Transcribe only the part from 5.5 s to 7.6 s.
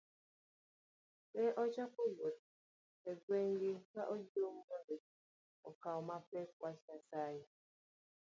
okaw mapek wach Nyasaye